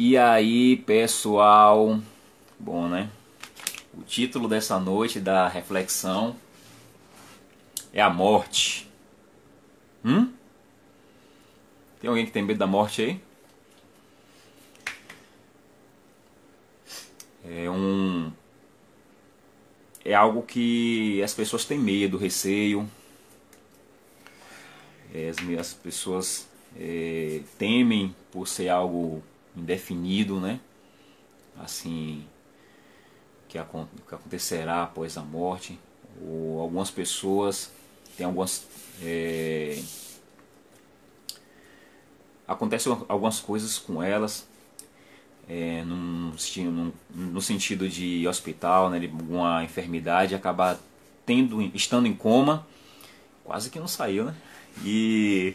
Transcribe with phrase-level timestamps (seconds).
[0.00, 2.00] E aí, pessoal?
[2.56, 3.10] Bom, né?
[3.92, 6.36] O título dessa noite da reflexão
[7.92, 8.88] é a morte.
[10.04, 10.32] Hum?
[12.00, 13.20] Tem alguém que tem medo da morte aí?
[17.44, 18.30] É um
[20.04, 22.88] é algo que as pessoas têm medo, receio.
[25.12, 29.24] É, as, as pessoas é, temem por ser algo
[29.58, 30.60] indefinido, né?
[31.58, 32.24] Assim,
[33.48, 35.78] que, que acontecerá após a morte.
[36.22, 37.70] Ou algumas pessoas
[38.16, 38.66] têm algumas.
[39.02, 39.80] É,
[42.46, 44.48] acontecem algumas coisas com elas
[45.48, 50.78] é, num, num, no sentido de hospital, né, de alguma enfermidade, acabar
[51.24, 52.66] tendo, estando em coma,
[53.44, 54.34] quase que não saiu, né?
[54.84, 55.54] E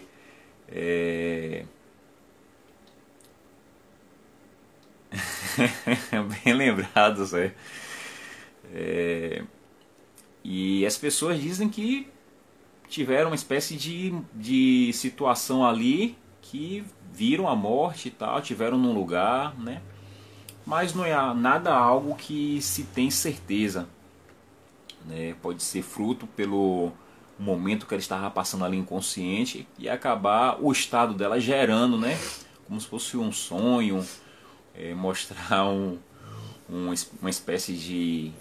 [0.67, 1.65] é,
[6.43, 7.23] Bem lembrado.
[8.73, 9.43] É...
[10.43, 12.07] E as pessoas dizem que
[12.87, 18.93] tiveram uma espécie de, de situação ali que viram a morte e tal, tiveram num
[18.93, 19.81] lugar, né?
[20.65, 23.87] Mas não é nada algo que se tem certeza.
[25.05, 25.35] Né?
[25.41, 26.91] Pode ser fruto pelo
[27.37, 32.17] momento que ela estava passando ali inconsciente e acabar o estado dela gerando, né?
[32.65, 34.05] Como se fosse um sonho,
[34.75, 35.97] é, mostrar um,
[36.69, 38.31] um, uma espécie de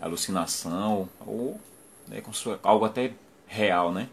[0.00, 1.60] alucinação ou
[2.06, 2.22] né,
[2.62, 3.12] algo até
[3.46, 4.08] real, né?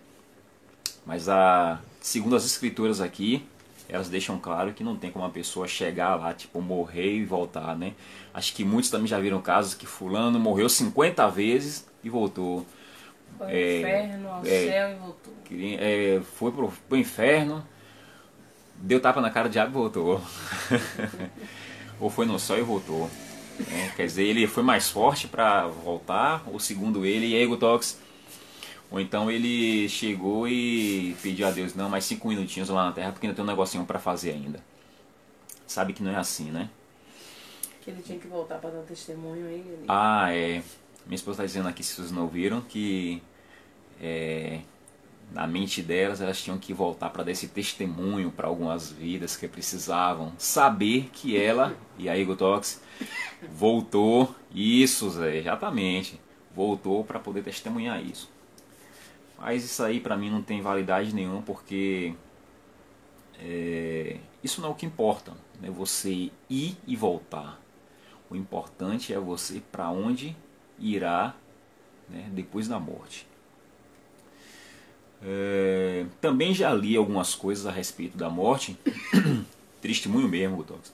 [1.05, 3.45] Mas a, segundo as escrituras aqui,
[3.87, 7.75] elas deixam claro que não tem como uma pessoa chegar lá, tipo, morrer e voltar,
[7.75, 7.93] né?
[8.33, 12.65] Acho que muitos também já viram casos que fulano morreu 50 vezes e voltou.
[13.37, 15.33] Foi é, inferno, ao é, céu e voltou.
[15.51, 17.65] É, foi pro, pro inferno,
[18.75, 20.21] deu tapa na cara do diabo e voltou.
[21.99, 23.09] ou foi no céu e voltou.
[23.71, 27.99] É, quer dizer, ele foi mais forte para voltar, ou segundo ele, Ego Tox.
[28.91, 33.11] Ou então ele chegou e pediu a Deus, não, mais cinco minutinhos lá na Terra,
[33.11, 34.63] porque ainda tem um negocinho para fazer ainda.
[35.65, 36.69] Sabe que não é assim, né?
[37.81, 39.59] Que ele tinha que voltar para dar um testemunho aí.
[39.59, 39.85] Ele...
[39.87, 40.61] Ah, é.
[41.05, 43.21] Minha esposa está dizendo aqui, se vocês não ouviram, que
[44.01, 44.59] é,
[45.31, 49.47] na mente delas, elas tinham que voltar para dar esse testemunho para algumas vidas que
[49.47, 52.81] precisavam saber que ela e a Egotox
[53.51, 54.33] voltou.
[54.53, 56.19] Isso, Zé, exatamente.
[56.55, 58.31] Voltou para poder testemunhar isso.
[59.37, 62.13] Mas isso aí para mim não tem validade nenhuma porque
[63.39, 65.33] é, isso não é o que importa.
[65.59, 65.69] Né?
[65.69, 67.59] Você ir e voltar.
[68.29, 70.35] O importante é você para onde
[70.79, 71.35] irá
[72.09, 73.27] né, depois da morte.
[75.27, 78.77] É, também já li algumas coisas a respeito da morte.
[79.81, 80.93] Triste muito mesmo, Botox.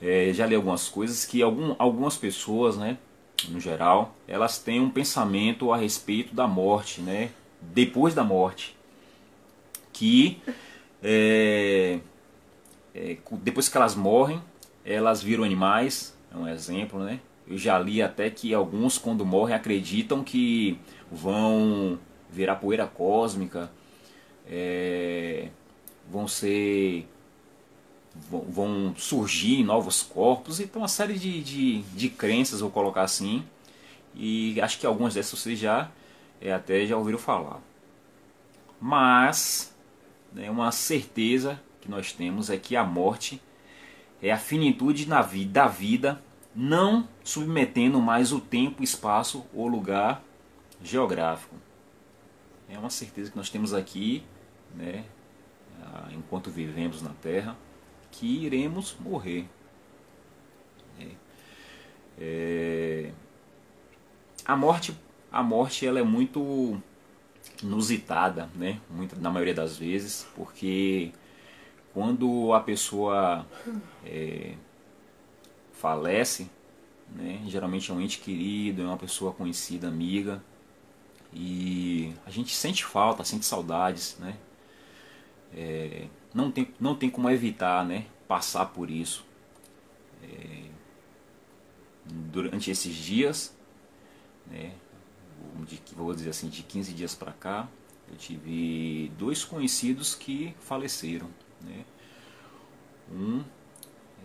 [0.00, 2.96] É, já li algumas coisas que algum, algumas pessoas, né,
[3.48, 8.76] no geral, elas têm um pensamento a respeito da morte, né, depois da morte,
[9.92, 10.40] que
[11.02, 11.98] é,
[12.94, 14.40] é, depois que elas morrem,
[14.84, 17.20] elas viram animais, é um exemplo, né.
[17.46, 20.78] Eu já li até que alguns quando morrem acreditam que
[21.10, 21.98] vão
[22.30, 23.70] virar poeira cósmica,
[24.46, 25.48] é,
[26.10, 27.06] vão ser
[28.14, 33.44] vão, surgir novos corpos, então uma série de, de, de crenças, vou colocar assim,
[34.14, 35.90] e acho que algumas dessas vocês já
[36.40, 37.60] é, até já ouviram falar.
[38.80, 39.74] Mas
[40.32, 43.40] né, uma certeza que nós temos é que a morte
[44.22, 46.20] é a finitude na da vida,
[46.54, 50.22] não submetendo mais o tempo, espaço ou lugar
[50.82, 51.54] geográfico.
[52.68, 54.22] É uma certeza que nós temos aqui,
[54.74, 55.04] né,
[56.12, 57.56] enquanto vivemos na Terra,
[58.10, 59.46] que iremos morrer.
[61.00, 61.08] É,
[62.18, 63.12] é,
[64.44, 64.98] a morte,
[65.30, 66.80] a morte ela é muito
[67.62, 71.12] inusitada, né, muito, na maioria das vezes, porque
[71.94, 73.46] quando a pessoa
[74.04, 74.54] é,
[75.72, 76.50] falece,
[77.14, 80.42] né, geralmente é um ente querido, é uma pessoa conhecida, amiga,
[81.32, 84.36] e a gente sente falta, sente saudades, né?
[85.54, 89.24] É, não, tem, não tem como evitar né, passar por isso.
[90.22, 90.68] É,
[92.04, 93.54] durante esses dias,
[94.46, 94.72] né,
[95.66, 97.68] de, vou dizer assim, de 15 dias para cá,
[98.10, 101.28] eu tive dois conhecidos que faleceram.
[101.60, 101.84] Né?
[103.10, 103.44] Um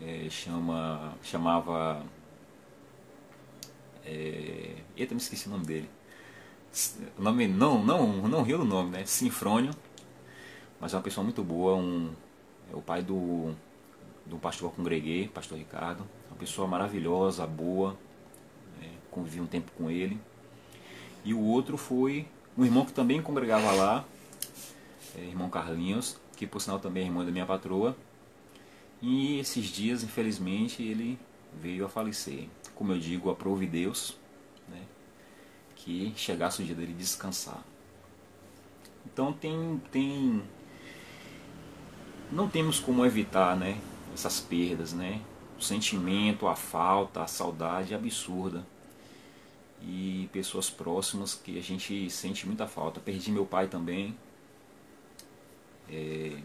[0.01, 2.03] é, chama, chamava.
[4.05, 5.89] É, eita, me esqueci o nome dele
[7.18, 9.72] nome não não não rio do nome né Sinfrônio
[10.80, 12.12] mas é uma pessoa muito boa um
[12.72, 13.54] é o pai do
[14.25, 16.06] do pastor que eu congreguei, pastor Ricardo.
[16.30, 17.98] Uma pessoa maravilhosa, boa,
[18.81, 20.20] é, convivi um tempo com ele.
[21.24, 22.28] E o outro foi
[22.58, 24.06] um irmão que também congregava lá,
[25.16, 27.96] é, irmão Carlinhos, que por sinal também é irmão da minha patroa.
[29.02, 31.20] E esses dias, infelizmente, ele
[31.62, 32.48] veio a falecer.
[32.74, 34.18] Como eu digo, aprove Deus
[34.70, 34.81] né,
[35.83, 37.62] que chegasse o dia dele descansar.
[39.06, 40.41] Então tem, tem
[42.31, 43.80] não temos como evitar, né,
[44.13, 45.21] essas perdas, né?
[45.57, 48.65] O sentimento, a falta, a saudade absurda.
[49.81, 53.01] E pessoas próximas que a gente sente muita falta.
[53.01, 54.18] Perdi meu pai também.
[55.89, 56.38] É,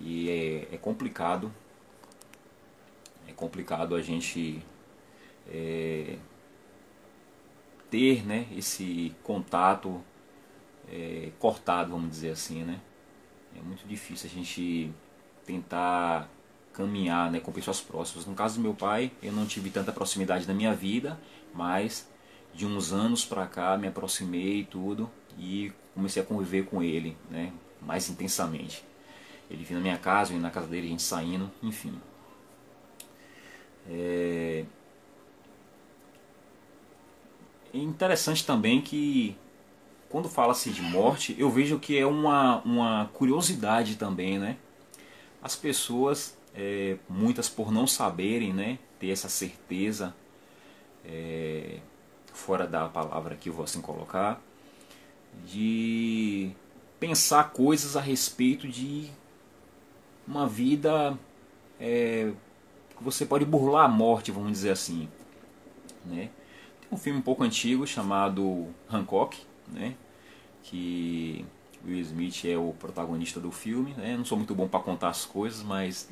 [0.00, 1.52] e é, é, complicado.
[3.28, 4.62] É complicado a gente
[5.48, 6.18] é,
[7.90, 10.02] ter né, esse contato
[10.88, 12.80] é, cortado, vamos dizer assim, né?
[13.56, 14.92] É muito difícil a gente
[15.44, 16.28] tentar
[16.72, 18.26] caminhar né, com pessoas próximas.
[18.26, 21.18] No caso do meu pai, eu não tive tanta proximidade na minha vida,
[21.54, 22.08] mas
[22.52, 27.16] de uns anos para cá me aproximei e tudo e comecei a conviver com ele,
[27.30, 28.84] né, mais intensamente.
[29.50, 31.94] Ele vinha na minha casa, eu na casa dele, a gente saindo, enfim.
[37.76, 39.36] É interessante também que
[40.08, 44.56] quando fala-se de morte, eu vejo que é uma, uma curiosidade também, né?
[45.42, 50.14] As pessoas, é, muitas por não saberem, né, ter essa certeza,
[51.04, 51.80] é,
[52.32, 54.40] fora da palavra que eu vou assim colocar,
[55.44, 56.50] de
[56.98, 59.10] pensar coisas a respeito de
[60.26, 61.16] uma vida
[61.78, 62.32] é,
[62.96, 65.08] que você pode burlar a morte, vamos dizer assim.
[66.04, 66.30] Né?
[66.90, 69.94] Um filme um pouco antigo chamado Hancock, né?
[70.62, 71.44] que
[71.84, 73.94] Will Smith é o protagonista do filme.
[73.94, 74.16] Né?
[74.16, 76.08] Não sou muito bom para contar as coisas, mas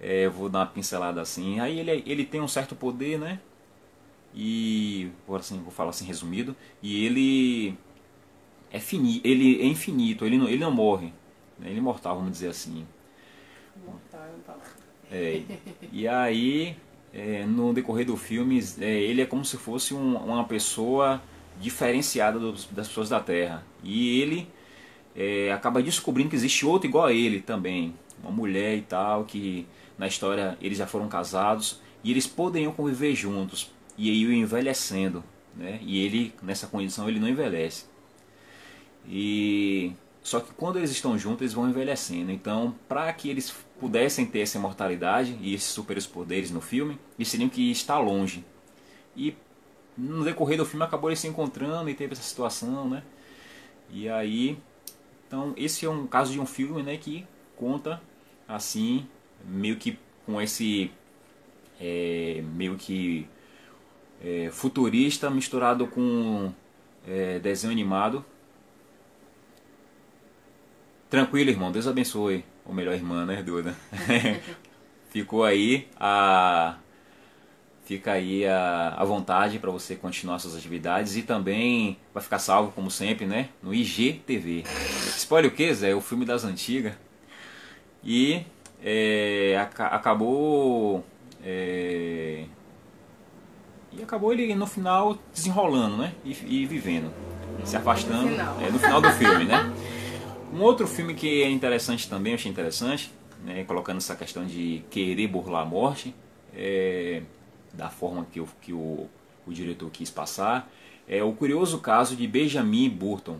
[0.00, 1.60] é, vou dar uma pincelada assim.
[1.60, 3.40] Aí ele, ele tem um certo poder, né?
[4.34, 6.56] E vou, assim, vou falar assim resumido.
[6.82, 7.78] E ele
[8.70, 11.12] é fini, ele é infinito, ele não, ele não morre.
[11.58, 11.66] Né?
[11.66, 12.86] Ele é imortal, vamos dizer assim.
[13.84, 14.28] Mortal
[15.10, 15.42] é,
[15.92, 16.74] e aí,
[17.12, 21.22] é, no decorrer do filme, é, ele é como se fosse um, uma pessoa
[21.60, 23.64] diferenciada dos, das pessoas da Terra.
[23.82, 24.48] E ele
[25.14, 29.66] é, acaba descobrindo que existe outro igual a ele também, uma mulher e tal, que
[29.98, 33.70] na história eles já foram casados e eles poderiam conviver juntos.
[33.96, 35.22] E aí o envelhecendo,
[35.54, 35.78] né?
[35.82, 37.84] E ele nessa condição ele não envelhece.
[39.06, 42.30] E só que quando eles estão juntos eles vão envelhecendo.
[42.30, 47.30] Então, para que eles pudessem ter essa imortalidade e esses superpoderes poderes no filme, eles
[47.30, 48.44] teriam que estar longe.
[49.16, 49.34] E
[49.96, 53.02] no decorrer do filme acabou ele se encontrando e teve essa situação, né?
[53.90, 54.56] E aí,
[55.26, 57.26] então esse é um caso de um filme, né, que
[57.56, 58.00] conta
[58.48, 59.06] assim,
[59.44, 60.90] meio que com esse
[61.80, 63.28] é, meio que
[64.22, 66.52] é, futurista misturado com
[67.06, 68.24] é, desenho animado.
[71.12, 72.42] Tranquilo, irmão, Deus abençoe.
[72.64, 73.76] Ou melhor, irmã, né, Duda?
[75.12, 76.76] Ficou aí a
[77.84, 82.72] Fica aí a, a vontade para você continuar suas atividades e também vai ficar salvo,
[82.72, 83.50] como sempre, né?
[83.62, 84.64] No IGTV.
[85.18, 85.90] Spoiler o que, Zé?
[85.90, 86.94] É o filme das antigas.
[88.02, 88.46] E
[88.82, 91.04] é, acabou.
[91.44, 92.46] É,
[93.92, 96.14] e acabou ele no final desenrolando, né?
[96.24, 97.12] E, e vivendo.
[97.64, 98.22] Se afastando.
[98.22, 98.60] No final.
[98.62, 99.70] É, no final do filme, né?
[100.52, 103.10] Um outro filme que é interessante também, eu achei interessante,
[103.42, 106.14] né, colocando essa questão de querer burlar a morte,
[106.54, 107.22] é
[107.72, 109.08] da forma que, o, que o,
[109.46, 110.70] o diretor quis passar,
[111.08, 113.38] é o curioso caso de Benjamin Burton.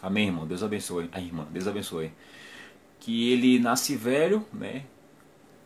[0.00, 0.46] Amém, irmão?
[0.46, 1.08] Deus abençoe.
[1.10, 2.12] A irmã, Deus abençoe.
[3.00, 4.84] Que ele nasce velho, né?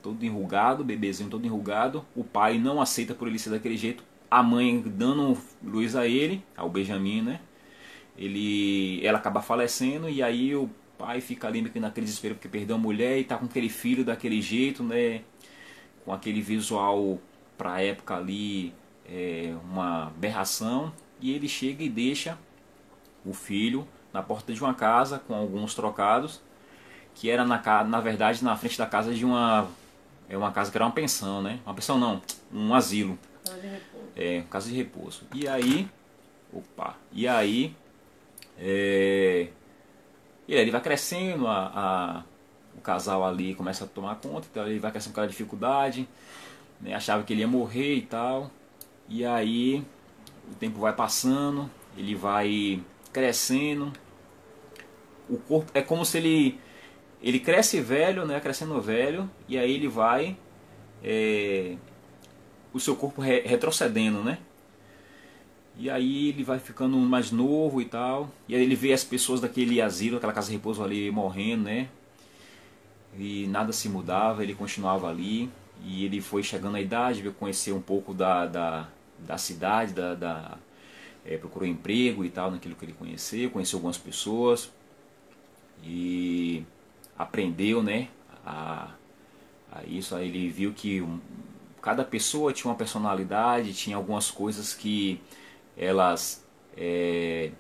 [0.03, 2.05] Todo enrugado, bebezinho todo enrugado.
[2.17, 4.03] O pai não aceita por ele ser daquele jeito.
[4.31, 7.41] A mãe dando luz a ele, ao Benjamin, né?
[8.16, 12.78] Ele, ela acaba falecendo e aí o pai fica ali naquele desespero porque perdeu a
[12.78, 15.23] mulher e tá com aquele filho daquele jeito, né?
[16.04, 17.19] Com aquele visual
[17.57, 18.73] para a época ali
[19.09, 20.92] é, uma aberração.
[21.21, 22.38] E ele chega e deixa
[23.25, 26.40] o filho na porta de uma casa com alguns trocados
[27.14, 29.69] que era na, na verdade na frente da casa de uma
[30.28, 31.61] é uma casa que era uma pensão né?
[31.64, 33.19] Uma pensão não um asilo.
[34.14, 35.25] É casa de repouso.
[35.35, 35.88] E aí
[36.52, 37.75] opa e aí
[38.62, 39.49] é,
[40.49, 42.25] ele vai crescendo a, a,
[42.76, 46.09] o casal ali começa a tomar conta então ele vai crescendo com aquela dificuldade
[46.83, 48.50] né, achava que ele ia morrer e tal.
[49.09, 49.85] E aí
[50.50, 53.92] o tempo vai passando, ele vai crescendo.
[55.31, 56.61] O corpo é como se ele
[57.23, 60.37] ele cresce velho, né, crescendo velho, e aí ele vai
[61.04, 61.76] é,
[62.73, 64.38] o seu corpo re retrocedendo, né?
[65.76, 68.31] E aí ele vai ficando mais novo e tal.
[68.49, 71.88] E aí ele vê as pessoas daquele asilo, aquela casa de repouso ali morrendo, né?
[73.19, 75.50] E nada se mudava, ele continuava ali.
[75.85, 78.88] E ele foi chegando à idade, veio conhecer um pouco da, da,
[79.19, 80.59] da cidade, da, da
[81.25, 84.71] é, procurou emprego e tal naquilo que ele conheceu, conheceu algumas pessoas.
[85.83, 86.64] E
[87.19, 88.09] aprendeu, né?
[88.45, 88.91] A,
[89.73, 91.19] a isso, aí ele viu que um,
[91.81, 95.21] cada pessoa tinha uma personalidade, tinha algumas coisas que
[95.76, 96.45] elas
[96.76, 97.50] é,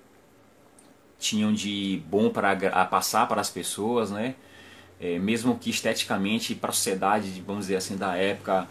[1.18, 4.34] tinham de bom para passar para as pessoas, né?
[5.00, 8.68] É, mesmo que esteticamente para a sociedade, vamos dizer assim, da época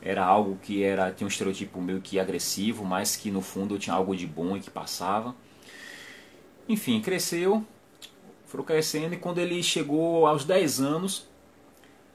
[0.00, 3.96] era algo que era tinha um estereotipo meio que agressivo, mas que no fundo tinha
[3.96, 5.34] algo de bom e que passava.
[6.68, 7.64] Enfim, cresceu,
[8.46, 11.26] foi crescendo e quando ele chegou aos 10 anos,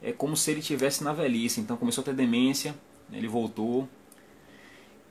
[0.02, 2.74] é como se ele tivesse na velhice, então começou a ter demência,
[3.12, 3.88] ele voltou.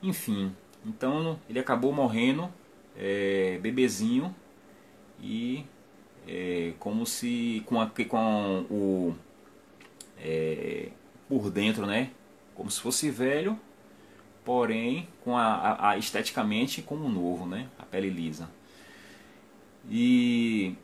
[0.02, 2.50] Enfim, então ele acabou morrendo,
[2.98, 4.34] é, bebezinho,
[5.22, 5.66] e
[6.28, 9.16] é, como se com, a, com o
[10.18, 10.90] é,
[11.28, 12.12] por dentro, né?
[12.56, 13.60] Como se fosse velho,
[14.44, 17.68] porém com a, a, a esteticamente como novo, né?
[17.78, 18.50] A pele lisa.
[19.90, 20.76] E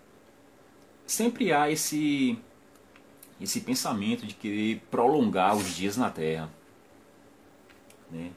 [1.05, 2.37] sempre há esse
[3.39, 6.49] esse pensamento de querer prolongar os dias na Terra.
[8.09, 8.31] Né?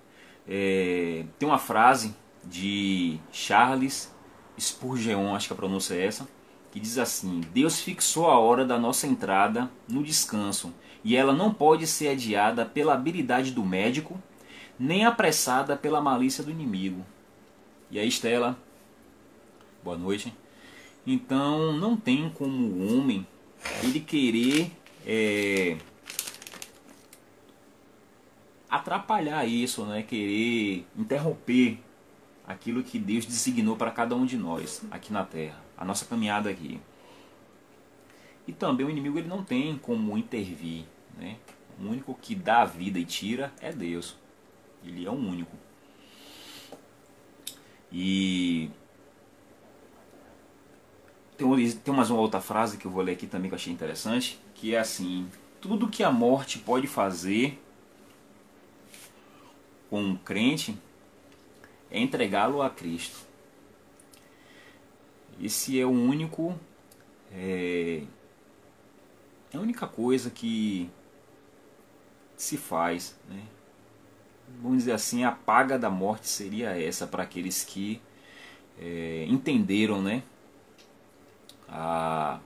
[0.49, 4.13] É, tem uma frase de Charles
[4.59, 6.27] Spurgeon, acho que a pronúncia é essa,
[6.73, 10.73] que diz assim: Deus fixou a hora da nossa entrada no descanso
[11.05, 14.21] e ela não pode ser adiada pela habilidade do médico,
[14.79, 17.05] nem apressada pela malícia do inimigo.
[17.91, 18.59] E aí, Estela,
[19.83, 20.33] boa noite.
[21.07, 23.27] Então, não tem como o homem
[23.83, 24.71] ele querer
[25.07, 25.77] é,
[28.69, 30.03] atrapalhar isso, né?
[30.03, 31.79] querer interromper
[32.47, 36.49] aquilo que Deus designou para cada um de nós aqui na Terra, a nossa caminhada
[36.51, 36.81] aqui.
[38.47, 40.85] E também o inimigo ele não tem como intervir.
[41.19, 41.37] Né?
[41.79, 44.17] O único que dá vida e tira é Deus.
[44.83, 45.55] Ele é o único.
[47.93, 48.71] E
[51.37, 53.73] tem, tem mais uma outra frase que eu vou ler aqui também que eu achei
[53.73, 55.29] interessante, que é assim:
[55.61, 57.63] tudo que a morte pode fazer
[59.89, 60.77] com um crente
[61.91, 63.19] é entregá-lo a Cristo.
[65.41, 66.59] Esse é o único.
[67.33, 68.03] É,
[69.53, 70.91] é a única coisa que
[72.37, 73.19] se faz.
[73.29, 73.43] Né?
[74.61, 78.01] Vamos dizer assim, a paga da morte seria essa para aqueles que
[78.79, 80.23] é, entenderam né?
[81.69, 82.41] a,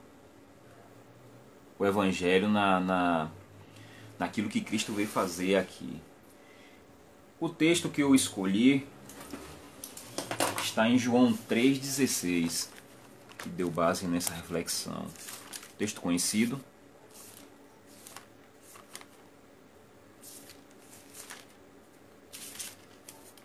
[1.79, 3.31] o Evangelho na, na,
[4.19, 5.99] naquilo que Cristo veio fazer aqui.
[7.43, 8.87] O texto que eu escolhi
[10.63, 12.69] está em João 3,16,
[13.37, 15.05] que deu base nessa reflexão.
[15.77, 16.57] Texto conhecido.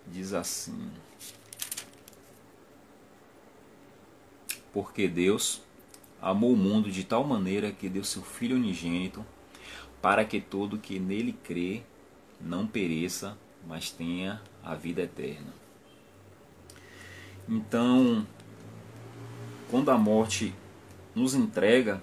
[0.07, 0.93] Diz assim:
[4.73, 5.61] Porque Deus
[6.23, 9.27] amou o mundo de tal maneira que deu seu Filho unigênito,
[10.01, 11.83] para que todo que nele crê
[12.41, 13.37] não pereça,
[13.69, 15.53] mas tenha a vida eterna.
[17.47, 18.27] Então,
[19.71, 20.55] quando a morte
[21.15, 22.03] nos entrega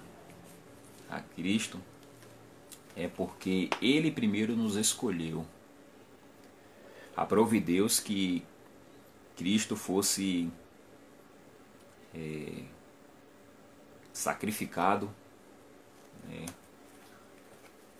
[1.10, 1.80] a Cristo,
[2.94, 5.44] é porque Ele primeiro nos escolheu.
[7.16, 8.44] Aprove Deus que
[9.36, 10.48] Cristo fosse
[12.14, 12.62] é,
[14.12, 15.10] sacrificado.
[16.28, 16.46] Né?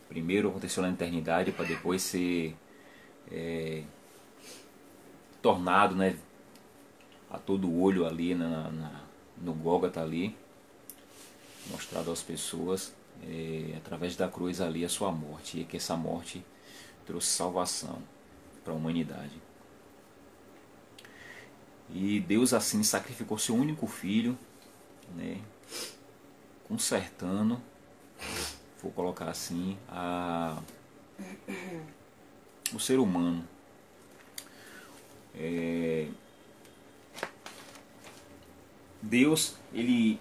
[0.08, 2.54] Primeiro aconteceu na eternidade para depois ser
[3.30, 3.83] é,
[5.42, 6.18] tornado né,
[7.30, 9.00] a todo olho ali na, na,
[9.38, 10.37] no Gólgota ali,
[11.71, 16.45] mostrado às pessoas é, através da cruz ali a sua morte, e que essa morte
[17.04, 17.99] trouxe salvação
[18.64, 19.40] para a humanidade.
[21.90, 24.37] E Deus assim sacrificou seu único filho,
[25.14, 25.40] né,
[26.66, 27.62] consertando,
[28.83, 30.61] vou colocar assim, a,
[32.75, 33.46] o ser humano.
[35.35, 36.08] É,
[39.02, 40.18] Deus, ele,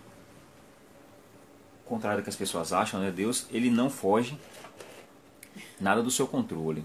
[1.86, 3.12] contrário do que as pessoas acham, né?
[3.12, 4.38] Deus, ele não foge
[5.80, 6.84] nada do seu controle.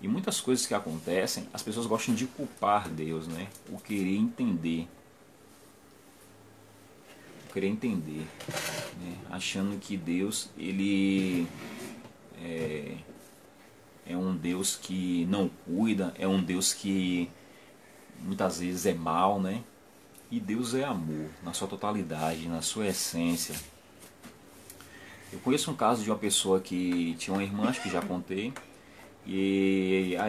[0.00, 3.48] E muitas coisas que acontecem, as pessoas gostam de culpar Deus, né?
[3.70, 4.88] O querer entender
[7.52, 8.26] querer entender,
[8.98, 9.16] né?
[9.30, 11.46] achando que Deus ele
[12.42, 12.96] é,
[14.06, 17.30] é um Deus que não cuida, é um Deus que
[18.20, 19.62] muitas vezes é mal, né?
[20.30, 23.54] E Deus é amor, na sua totalidade, na sua essência.
[25.32, 28.52] Eu conheço um caso de uma pessoa que tinha uma irmã, acho que já contei,
[29.26, 30.24] e a,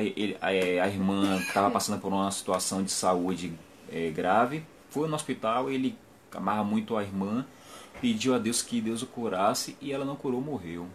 [0.45, 3.53] a, a irmã estava passando por uma situação de saúde
[3.91, 5.97] é, grave, foi no hospital, ele
[6.31, 7.45] amava muito a irmã,
[7.99, 10.87] pediu a Deus que Deus o curasse e ela não curou, morreu.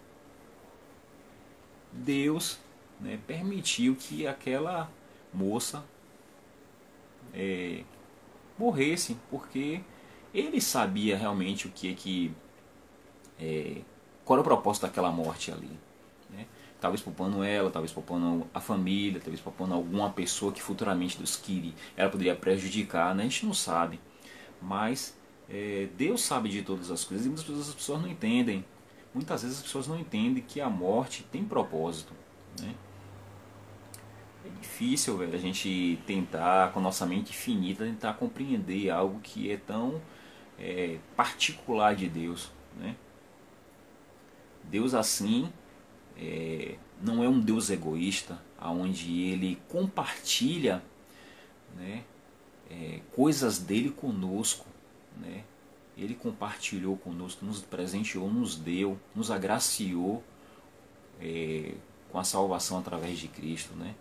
[1.92, 2.58] Deus
[3.00, 4.90] né, permitiu que aquela
[5.32, 5.84] moça
[7.32, 7.82] é,
[8.58, 9.80] morresse, porque
[10.32, 12.32] ele sabia realmente o que é que.
[13.38, 13.82] É,
[14.24, 15.70] qual era o propósito daquela morte ali.
[16.30, 16.46] Né?
[16.80, 21.72] Talvez poupando ela, talvez poupando a família, talvez poupando alguma pessoa que futuramente Deus queria,
[21.96, 23.22] ela poderia prejudicar, né?
[23.22, 23.98] a gente não sabe.
[24.60, 25.16] Mas
[25.48, 28.64] é, Deus sabe de todas as coisas e muitas vezes as pessoas não entendem.
[29.14, 32.12] Muitas vezes as pessoas não entendem que a morte tem propósito.
[32.60, 32.74] Né?
[34.48, 39.56] É difícil, velho, a gente tentar, com nossa mente finita, tentar compreender algo que é
[39.58, 40.00] tão
[40.58, 42.50] é, particular de Deus.
[42.76, 42.96] Né?
[44.64, 45.52] Deus assim
[46.16, 50.82] é, não é um Deus egoísta, onde ele compartilha
[51.76, 52.04] né,
[52.70, 54.66] é, coisas dele conosco.
[55.16, 55.44] Né?
[55.96, 60.22] Ele compartilhou conosco, nos presenteou, nos deu, nos agraciou
[61.20, 61.74] é,
[62.10, 63.74] com a salvação através de Cristo.
[63.74, 63.94] Né?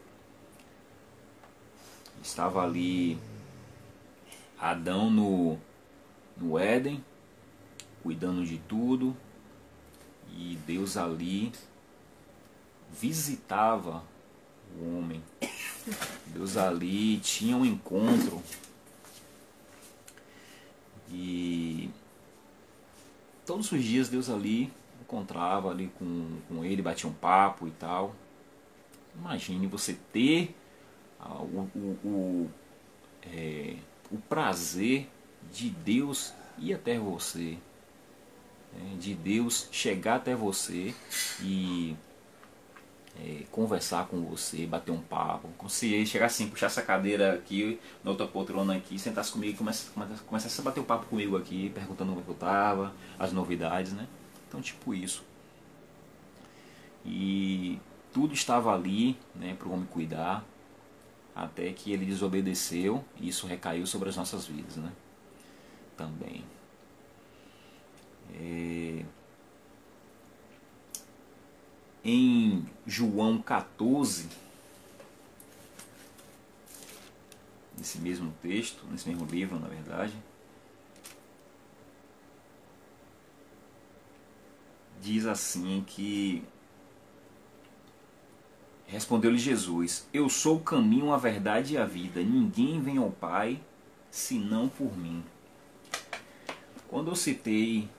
[2.21, 3.17] Estava ali
[4.59, 5.57] Adão no,
[6.35, 7.03] no Éden,
[8.01, 9.15] cuidando de tudo,
[10.35, 11.51] e Deus ali
[12.91, 14.03] visitava
[14.75, 15.23] o homem.
[16.27, 18.41] Deus ali tinha um encontro.
[21.09, 21.89] E
[23.45, 24.71] todos os dias Deus ali
[25.01, 28.13] encontrava ali com, com ele, batia um papo e tal.
[29.15, 30.55] Imagine você ter
[31.25, 32.51] o, o, o,
[33.23, 33.75] é,
[34.11, 35.09] o prazer
[35.51, 37.57] de Deus ir até você,
[38.73, 40.93] né, de Deus chegar até você
[41.41, 41.95] e
[43.19, 45.49] é, conversar com você, bater um papo.
[45.69, 49.57] Se ele chegar assim, puxar essa cadeira aqui, na outra poltrona aqui, sentasse comigo e
[49.57, 49.91] começasse,
[50.25, 54.07] começasse a bater um papo comigo aqui, perguntando como é eu estava, as novidades, né?
[54.47, 55.23] Então, tipo isso.
[57.05, 57.79] E
[58.13, 60.43] tudo estava ali né, para o homem cuidar
[61.37, 64.91] até que ele desobedeceu e isso recaiu sobre as nossas vidas, né?
[65.95, 66.43] Também.
[68.33, 69.05] É...
[72.03, 74.27] Em João 14,
[77.77, 80.15] nesse mesmo texto, nesse mesmo livro, na verdade,
[84.99, 86.43] diz assim que
[88.87, 92.23] Respondeu-lhe Jesus: Eu sou o caminho, a verdade e a vida.
[92.23, 93.59] Ninguém vem ao Pai
[94.09, 95.23] senão por mim.
[96.87, 97.89] Quando eu citei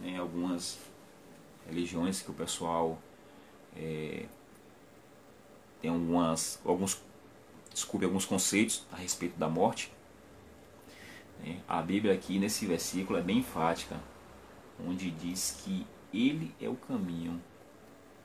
[0.00, 0.78] né, algumas
[1.68, 2.98] religiões que o pessoal
[3.76, 4.24] é,
[5.82, 7.02] tem algumas, alguns,
[7.70, 9.92] desculpe, alguns conceitos a respeito da morte,
[11.44, 14.00] né, a Bíblia aqui nesse versículo é bem enfática,
[14.86, 17.38] onde diz que Ele é o caminho.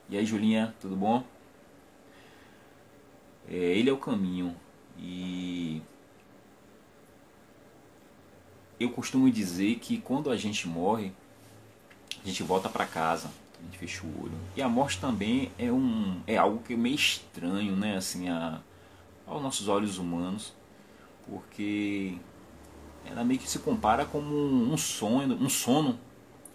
[0.07, 1.25] E aí, Julinha, tudo bom?
[3.49, 4.55] É, ele é o caminho.
[4.97, 5.81] E
[8.79, 11.11] eu costumo dizer que quando a gente morre,
[12.23, 13.29] a gente volta para casa,
[13.59, 14.37] a gente fecha o olho.
[14.55, 18.61] E a morte também é um é algo que é meio estranho, né, assim, a,
[19.25, 20.53] aos nossos olhos humanos,
[21.27, 22.17] porque
[23.05, 25.99] ela meio que se compara como um sonho, um sono,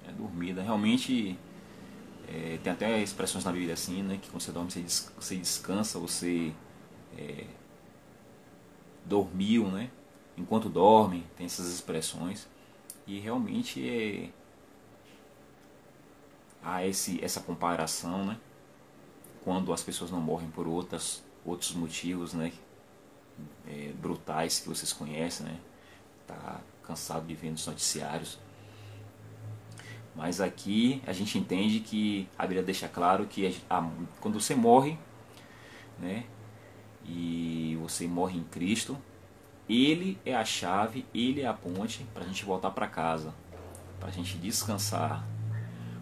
[0.07, 0.62] é, dormida.
[0.62, 1.38] Realmente
[2.29, 6.53] é, tem até expressões na Bíblia assim, né, que quando você dorme você descansa, você
[7.16, 7.44] é,
[9.05, 9.90] dormiu, né?
[10.37, 12.49] Enquanto dorme, tem essas expressões.
[13.07, 14.31] E realmente é,
[16.62, 18.38] há esse, essa comparação, né?
[19.44, 22.53] Quando as pessoas não morrem por outras, outros motivos, né?
[23.66, 25.59] É, brutais que vocês conhecem, né?
[26.27, 28.38] Tá cansado de ver nos noticiários.
[30.14, 34.55] Mas aqui a gente entende que a Bíblia deixa claro que a, a, quando você
[34.55, 34.99] morre,
[35.99, 36.27] né,
[37.04, 38.96] e você morre em Cristo,
[39.68, 43.34] Ele é a chave, Ele é a ponte para a gente voltar para casa,
[43.98, 45.26] para a gente descansar,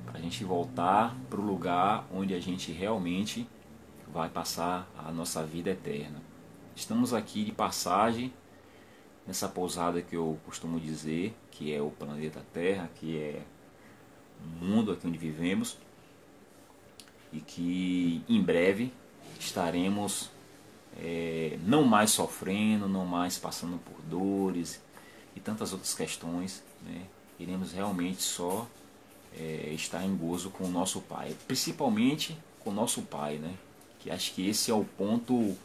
[0.05, 3.49] para a gente voltar para o lugar onde a gente realmente
[4.13, 6.21] vai passar a nossa vida eterna.
[6.75, 8.33] Estamos aqui de passagem
[9.27, 13.43] nessa pousada que eu costumo dizer, que é o planeta Terra, que é
[14.41, 15.77] o mundo aqui onde vivemos,
[17.31, 18.93] e que em breve
[19.39, 20.31] estaremos
[20.99, 24.81] é, não mais sofrendo, não mais passando por dores
[25.37, 27.03] e tantas outras questões, né?
[27.39, 28.67] iremos realmente só
[29.39, 33.55] é, estar em gozo com o nosso Pai, principalmente com o nosso Pai, né?
[34.01, 35.57] que acho que esse é o ponto,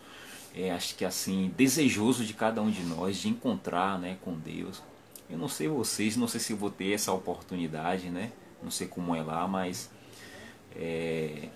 [0.55, 4.81] é, acho que assim, desejoso de cada um de nós de encontrar né, com Deus.
[5.29, 8.31] Eu não sei vocês, não sei se vou ter essa oportunidade, né?
[8.61, 9.89] não sei como é lá, mas
[10.75, 11.49] é,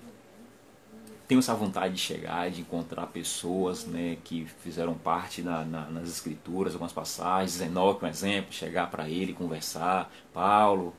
[1.28, 6.08] tenho essa vontade de chegar, de encontrar pessoas né, que fizeram parte na, na, nas
[6.08, 10.96] escrituras, algumas passagens, Enoque, um exemplo, chegar para ele, conversar, Paulo,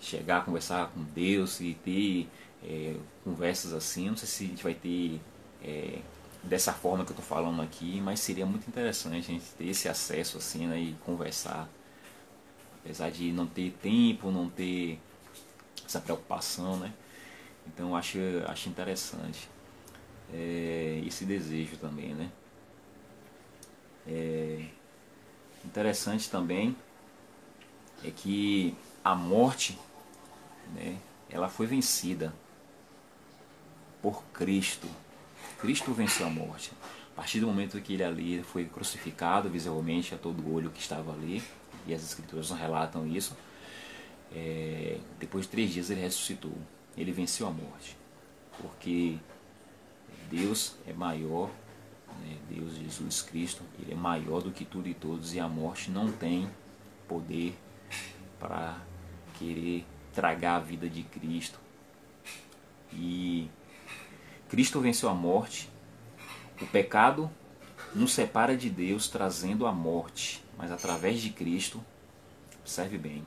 [0.00, 2.26] chegar, conversar com Deus e ter
[2.64, 4.08] é, conversas assim.
[4.08, 5.20] Não sei se a gente vai ter
[5.62, 5.98] é,
[6.42, 9.90] dessa forma que eu estou falando aqui, mas seria muito interessante a gente ter esse
[9.90, 11.68] acesso assim né, e conversar.
[12.82, 14.98] Apesar de não ter tempo, não ter
[15.84, 16.94] essa preocupação, né?
[17.66, 19.48] Então acho, acho interessante
[20.32, 22.30] é, esse desejo também, né?
[24.06, 24.64] É,
[25.64, 26.76] interessante também
[28.04, 29.78] é que a morte,
[30.74, 32.32] né, ela foi vencida
[34.02, 34.88] por Cristo.
[35.58, 36.72] Cristo venceu a morte.
[37.12, 41.12] A partir do momento que ele ali foi crucificado visivelmente a todo olho que estava
[41.12, 41.42] ali,
[41.86, 43.36] e as escrituras não relatam isso,
[44.32, 46.54] é, depois de três dias ele ressuscitou.
[47.00, 47.96] Ele venceu a morte.
[48.60, 49.16] Porque
[50.30, 51.50] Deus é maior,
[52.22, 52.36] né?
[52.48, 56.12] Deus Jesus Cristo, Ele é maior do que tudo e todos, e a morte não
[56.12, 56.50] tem
[57.08, 57.56] poder
[58.38, 58.78] para
[59.38, 61.58] querer tragar a vida de Cristo.
[62.92, 63.48] E
[64.48, 65.70] Cristo venceu a morte,
[66.60, 67.30] o pecado
[67.94, 71.82] nos separa de Deus trazendo a morte, mas através de Cristo,
[72.64, 73.26] serve bem,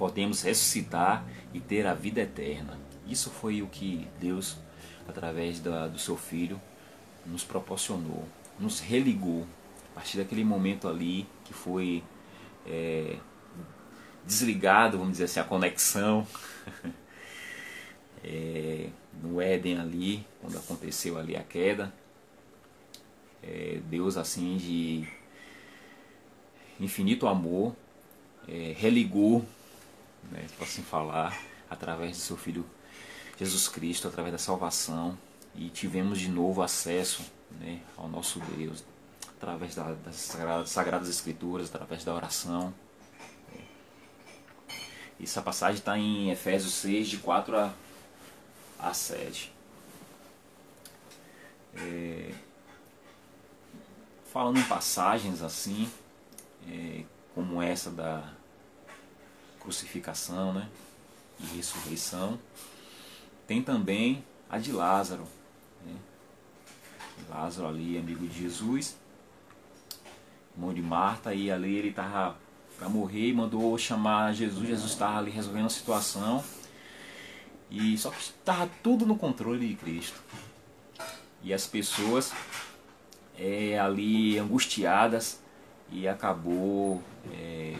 [0.00, 2.78] podemos ressuscitar e ter a vida eterna.
[3.06, 4.56] Isso foi o que Deus,
[5.06, 6.58] através da, do seu Filho,
[7.26, 8.26] nos proporcionou,
[8.58, 9.46] nos religou.
[9.92, 12.02] A partir daquele momento ali que foi
[12.66, 13.18] é,
[14.24, 16.26] desligado, vamos dizer assim, a conexão
[18.24, 18.88] é,
[19.22, 21.92] no Éden ali, quando aconteceu ali a queda.
[23.42, 25.06] É, Deus assim de
[26.80, 27.76] infinito amor
[28.48, 29.44] é, religou,
[30.30, 32.64] né, assim falar, através do seu Filho
[33.38, 35.16] Jesus Cristo, através da salvação,
[35.54, 37.22] e tivemos de novo acesso
[37.58, 38.84] né, ao nosso Deus,
[39.36, 42.74] através da, das sagradas, sagradas Escrituras, através da oração.
[45.22, 47.72] Essa passagem está em Efésios 6, de 4 a,
[48.78, 49.52] a 7.
[51.74, 52.32] É,
[54.32, 55.90] falando em passagens assim,
[56.68, 57.04] é,
[57.34, 58.32] como essa da
[59.60, 60.68] crucificação né,
[61.38, 62.38] e ressurreição,
[63.46, 65.24] tem também a de Lázaro.
[65.86, 65.94] Né?
[67.28, 68.96] Lázaro ali, amigo de Jesus,
[70.54, 72.36] irmão de Marta, e ali ele estava
[72.78, 74.66] para morrer e mandou chamar Jesus.
[74.66, 76.42] Jesus estava ali resolvendo a situação.
[77.70, 80.20] E só que estava tudo no controle de Cristo.
[81.42, 82.32] E as pessoas
[83.38, 85.40] é, ali angustiadas
[85.90, 87.74] e acabou é,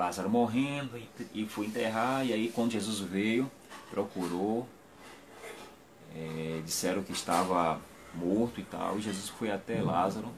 [0.00, 2.26] Lázaro morrendo e, e foi enterrar.
[2.26, 3.50] E aí quando Jesus veio,
[3.90, 4.66] procurou,
[6.16, 7.78] é, disseram que estava
[8.14, 8.98] morto e tal.
[8.98, 10.32] E Jesus foi até Lázaro,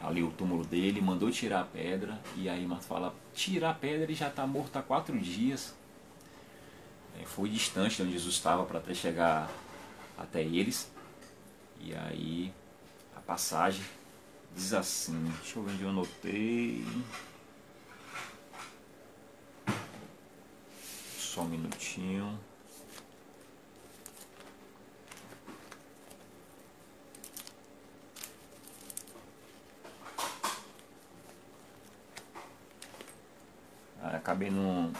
[0.00, 2.20] ali o túmulo dele, mandou tirar a pedra.
[2.36, 5.74] E aí Marta fala: tirar a pedra, ele já está morto há quatro dias.
[7.20, 9.50] É, foi distante de onde Jesus estava para até chegar
[10.16, 10.88] até eles.
[11.80, 12.52] E aí
[13.16, 13.82] a passagem
[14.54, 16.84] diz assim: deixa eu ver onde eu anotei.
[21.36, 22.40] Só um minutinho.
[34.00, 34.90] Ah, acabei no.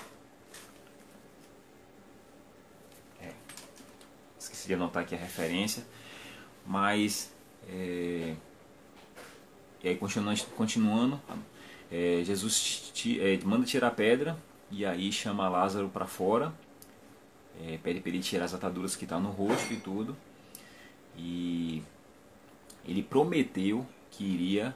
[3.19, 3.33] É,
[4.39, 5.87] esqueci de anotar aqui a referência,
[6.67, 7.33] mas.
[7.67, 8.37] É,
[9.83, 11.19] e aí, continuando, continuando
[11.91, 14.37] é, Jesus é, manda tirar a pedra
[14.71, 16.53] e aí chama Lázaro para fora,
[17.65, 20.17] é, pede para ele tirar as ataduras que estão tá no rosto e tudo.
[21.17, 21.83] E
[22.85, 24.75] ele prometeu que iria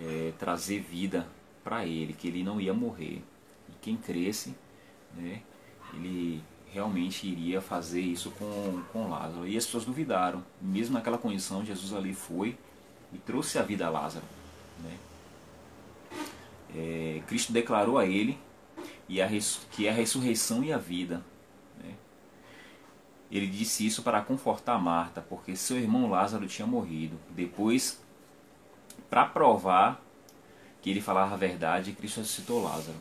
[0.00, 1.26] é, trazer vida
[1.62, 3.22] para ele, que ele não ia morrer.
[3.68, 4.54] E quem cresce,
[5.16, 5.42] né,
[5.92, 9.46] ele realmente iria fazer isso com, com Lázaro.
[9.46, 10.44] E as pessoas duvidaram.
[10.60, 12.56] Mesmo naquela condição, Jesus ali foi,
[13.12, 14.24] e trouxe a vida a Lázaro.
[14.82, 14.98] Né?
[16.76, 18.38] É, Cristo declarou a ele
[19.08, 19.28] e a
[19.70, 21.22] que é a ressurreição e a vida.
[21.82, 21.94] Né?
[23.30, 27.18] Ele disse isso para confortar Marta, porque seu irmão Lázaro tinha morrido.
[27.30, 28.02] Depois,
[29.10, 30.02] para provar
[30.80, 32.98] que ele falava a verdade, Cristo ressuscitou Lázaro.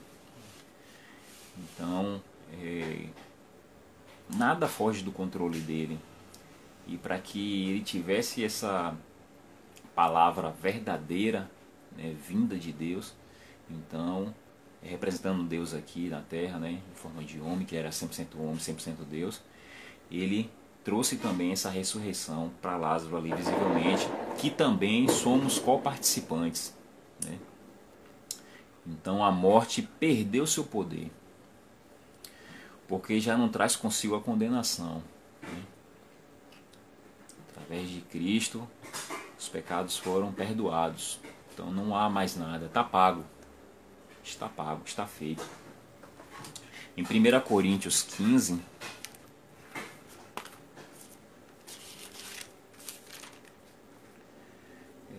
[1.58, 2.22] Então,
[2.62, 3.08] é,
[4.36, 6.00] nada foge do controle dele.
[6.88, 8.96] E para que ele tivesse essa
[9.96, 11.50] palavra verdadeira,
[11.96, 13.14] né, vinda de Deus,
[13.70, 14.34] então,
[14.84, 19.06] representando Deus aqui na terra, né, em forma de homem, que era 100% homem, 100%
[19.10, 19.42] Deus,
[20.12, 20.50] ele
[20.84, 26.76] trouxe também essa ressurreição para Lázaro ali visivelmente, que também somos co-participantes.
[27.24, 27.40] Né?
[28.86, 31.10] Então a morte perdeu seu poder
[32.88, 35.02] porque já não traz consigo a condenação.
[35.42, 35.64] Né?
[37.50, 38.68] Através de Cristo,
[39.38, 41.20] os pecados foram perdoados.
[41.52, 43.24] Então não há mais nada, está pago.
[44.24, 45.44] Está pago, está feito.
[46.96, 48.60] Em 1 Coríntios 15,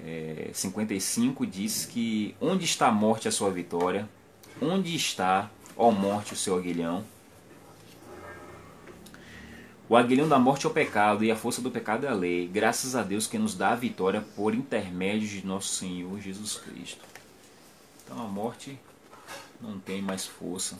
[0.02, 4.08] é, 55 diz que onde está a morte a sua vitória?
[4.62, 7.04] Onde está, ó morte, o seu aguilhão?
[9.86, 12.48] O aguilhão da morte é o pecado e a força do pecado é a lei.
[12.48, 17.04] Graças a Deus que nos dá a vitória por intermédio de nosso Senhor Jesus Cristo.
[18.04, 18.78] Então a morte
[19.60, 20.78] não tem mais força.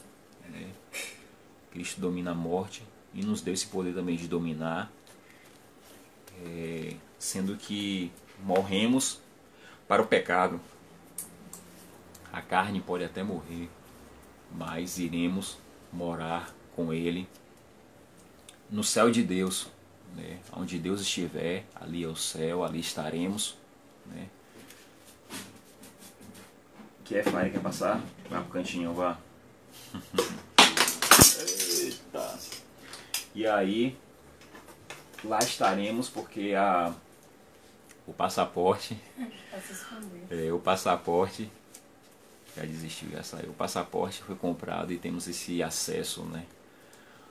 [0.49, 0.71] Né?
[1.71, 2.83] Cristo domina a morte
[3.13, 4.91] e nos deu esse poder também de dominar,
[6.45, 9.21] é, sendo que morremos
[9.87, 10.61] para o pecado.
[12.33, 13.69] A carne pode até morrer,
[14.51, 15.57] mas iremos
[15.93, 17.29] morar com Ele
[18.71, 19.69] no céu de Deus.
[20.17, 20.41] Né?
[20.53, 23.57] Onde Deus estiver, ali é o céu, ali estaremos.
[24.07, 24.29] Né?
[27.05, 28.01] Quer, Fire, quer passar?
[28.29, 29.19] Vai pro cantinho, vá.
[31.39, 32.39] Eita.
[33.35, 33.97] E aí,
[35.25, 36.95] lá estaremos porque a,
[38.07, 38.99] o passaporte.
[40.31, 41.51] é, o passaporte.
[42.57, 43.51] Já desistiu, já saiu.
[43.51, 46.47] O passaporte foi comprado e temos esse acesso, né?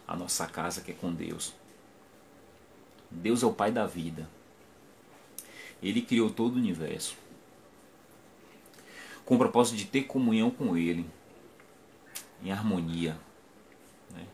[0.08, 1.54] a nossa casa que é com Deus.
[3.10, 4.28] Deus é o Pai da vida.
[5.82, 7.16] Ele criou todo o universo
[9.26, 11.06] com o propósito de ter comunhão com Ele,
[12.44, 13.18] em harmonia.
[14.12, 14.26] Né?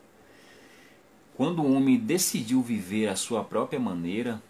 [1.36, 4.42] Quando o homem decidiu viver a sua própria maneira,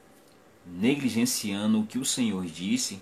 [0.66, 3.02] negligenciando o que o Senhor disse,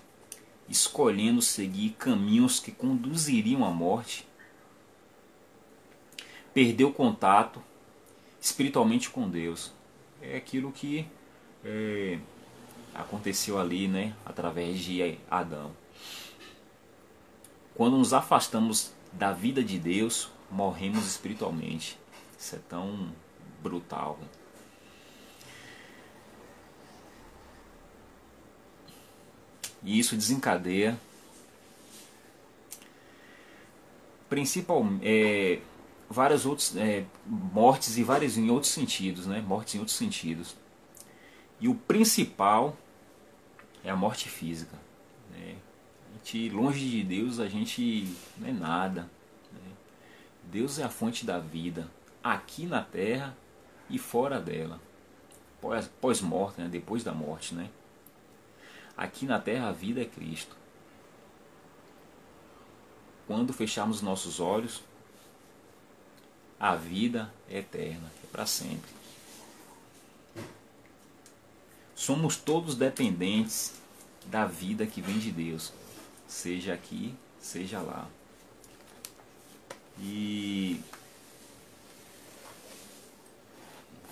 [0.68, 4.26] escolhendo seguir caminhos que conduziriam à morte,
[6.52, 7.62] perdeu contato
[8.40, 9.72] espiritualmente com Deus.
[10.20, 11.06] É aquilo que
[11.64, 12.18] é,
[12.94, 15.70] aconteceu ali, né, através de Adão.
[17.78, 21.96] Quando nos afastamos da vida de Deus, morremos espiritualmente.
[22.36, 23.12] Isso é tão
[23.62, 24.18] brutal.
[29.84, 30.98] E isso desencadeia
[34.28, 35.60] principal, é,
[36.10, 39.40] várias outras é, mortes e várias em outros sentidos, né?
[39.40, 40.56] Mortes em outros sentidos.
[41.60, 42.76] E o principal
[43.84, 44.87] é a morte física.
[46.24, 49.02] Gente, longe de Deus, a gente não é nada.
[49.52, 49.72] Né?
[50.44, 51.88] Deus é a fonte da vida,
[52.22, 53.36] aqui na terra
[53.88, 54.80] e fora dela.
[56.00, 56.68] Pós-morte, né?
[56.68, 57.54] depois da morte.
[57.54, 57.70] Né?
[58.96, 60.56] Aqui na terra a vida é Cristo.
[63.26, 64.82] Quando fecharmos nossos olhos,
[66.58, 68.90] a vida é eterna, é para sempre.
[71.94, 73.74] Somos todos dependentes
[74.26, 75.72] da vida que vem de Deus,
[76.28, 78.06] seja aqui, seja lá.
[79.98, 80.80] E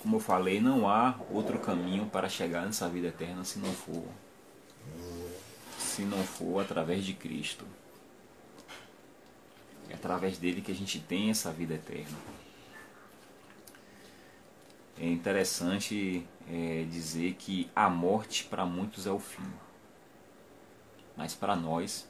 [0.02, 4.04] como eu falei, não há outro caminho para chegar nessa vida eterna se não for
[5.96, 7.64] se não for através de Cristo.
[9.88, 12.18] É através dele que a gente tem essa vida eterna.
[14.98, 19.50] É interessante é, dizer que a morte para muitos é o fim,
[21.16, 22.06] mas para nós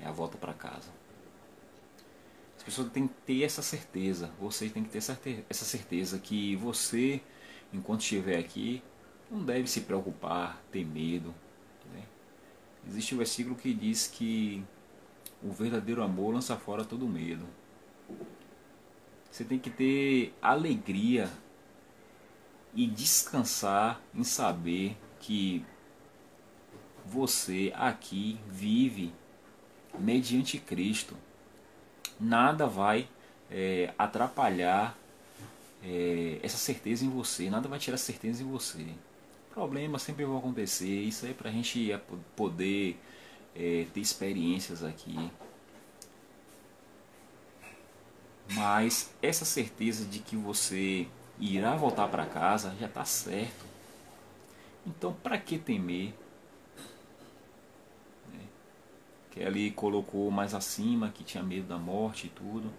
[0.00, 0.90] é a volta para casa.
[2.56, 7.20] As pessoas têm que ter essa certeza, você tem que ter essa certeza que você,
[7.72, 8.82] enquanto estiver aqui,
[9.30, 11.34] não deve se preocupar, ter medo.
[11.92, 12.02] Né?
[12.86, 14.62] Existe um versículo que diz que
[15.42, 17.46] o verdadeiro amor lança fora todo medo.
[19.30, 21.30] Você tem que ter alegria
[22.74, 25.64] e descansar em saber que
[27.04, 29.12] você aqui vive
[29.98, 31.16] mediante Cristo.
[32.20, 33.08] Nada vai
[33.50, 34.96] é, atrapalhar
[35.82, 38.86] é, essa certeza em você, nada vai tirar certeza em você.
[39.52, 41.94] Problemas sempre vão acontecer, isso aí é para a gente
[42.34, 42.98] poder
[43.54, 45.30] é, ter experiências aqui.
[48.54, 51.06] Mas essa certeza de que você
[51.38, 53.64] irá voltar para casa já está certo.
[54.86, 56.14] Então, para que temer?
[59.32, 62.70] Kelly colocou mais acima que tinha medo da morte e tudo.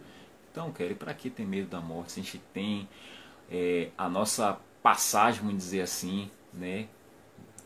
[0.51, 2.13] Então, Kelly, para que ter medo da morte?
[2.13, 2.87] Se a gente tem
[3.49, 6.87] é, a nossa passagem, vamos dizer assim, né,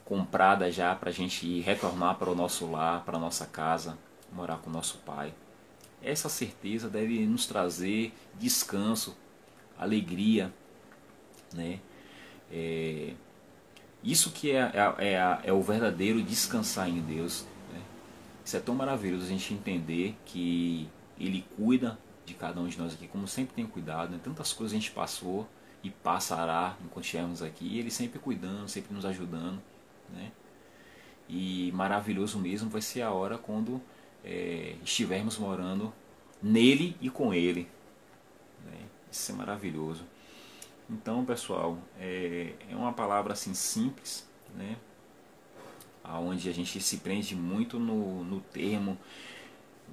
[0.06, 3.98] comprada já para a gente retornar para o nosso lar, para a nossa casa,
[4.32, 5.34] morar com o nosso pai.
[6.02, 9.18] Essa certeza deve nos trazer descanso,
[9.78, 10.54] alegria,
[11.54, 11.80] né?
[12.50, 13.14] É,
[14.02, 17.46] isso que é, é, é o verdadeiro descansar em Deus.
[18.48, 20.88] Isso é tão maravilhoso a gente entender que
[21.20, 24.10] Ele cuida de cada um de nós aqui, como sempre tem cuidado.
[24.10, 24.22] Né?
[24.24, 25.46] Tantas coisas a gente passou
[25.84, 27.68] e passará enquanto estivermos aqui.
[27.68, 29.62] E Ele sempre cuidando, sempre nos ajudando.
[30.14, 30.32] Né?
[31.28, 33.82] E maravilhoso mesmo vai ser a hora quando
[34.24, 35.94] é, estivermos morando
[36.42, 37.68] nele e com Ele.
[38.64, 38.80] Né?
[39.12, 40.06] Isso é maravilhoso.
[40.90, 44.78] Então, pessoal, é, é uma palavra assim simples, né?
[46.10, 48.98] Onde a gente se prende muito no, no termo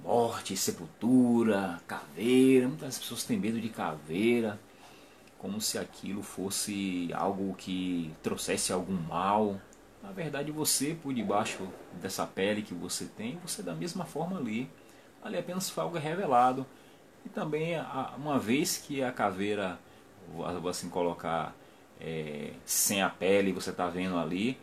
[0.03, 2.67] morte, sepultura, caveira.
[2.67, 4.59] Muitas pessoas têm medo de caveira,
[5.37, 9.59] como se aquilo fosse algo que trouxesse algum mal.
[10.03, 11.67] Na verdade, você, por debaixo
[11.99, 14.69] dessa pele que você tem, você é da mesma forma ali.
[15.23, 16.65] Ali apenas foi algo revelado.
[17.25, 17.73] E também,
[18.17, 19.79] uma vez que a caveira,
[20.31, 21.55] vou assim colocar,
[21.99, 24.59] é, sem a pele, você está vendo ali,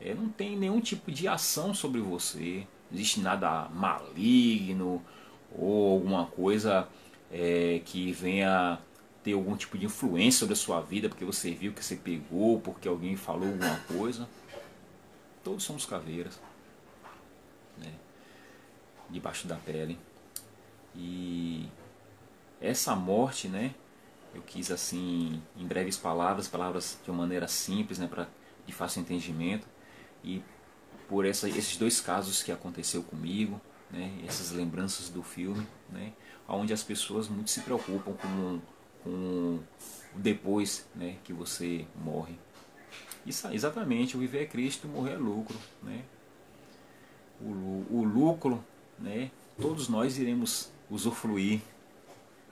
[0.00, 5.02] é, não tem nenhum tipo de ação sobre você, não existe nada maligno
[5.56, 6.88] ou alguma coisa
[7.32, 8.78] é, que venha
[9.22, 12.60] ter algum tipo de influência sobre a sua vida porque você viu que você pegou,
[12.60, 14.28] porque alguém falou alguma coisa.
[15.42, 16.40] Todos somos caveiras,
[17.78, 17.92] né?
[19.08, 19.98] debaixo da pele.
[20.94, 21.68] E
[22.60, 23.74] essa morte, né?
[24.34, 28.28] Eu quis assim, em breves palavras, palavras de uma maneira simples, né, para
[28.66, 29.66] de fácil entendimento
[30.24, 30.42] e
[31.08, 36.12] por essa, esses dois casos que aconteceu comigo, né, essas lembranças do filme, né,
[36.48, 38.60] onde as pessoas muito se preocupam com,
[39.02, 39.60] com
[40.14, 42.38] depois né, que você morre.
[43.24, 45.58] Isso, exatamente, o viver é Cristo, morrer é lucro.
[45.82, 46.04] Né?
[47.40, 48.64] O, o lucro,
[48.98, 51.60] né, todos nós iremos usufruir,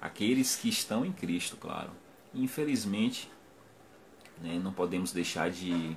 [0.00, 1.90] aqueles que estão em Cristo, claro.
[2.35, 3.31] Infelizmente,
[4.42, 5.96] né, não podemos deixar de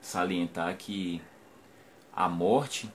[0.00, 1.20] salientar que
[2.12, 2.90] a morte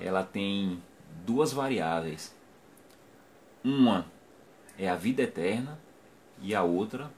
[0.00, 0.82] ela tem
[1.24, 2.34] duas variáveis.
[3.62, 4.06] Uma
[4.78, 5.78] é a vida eterna
[6.40, 7.10] e a outra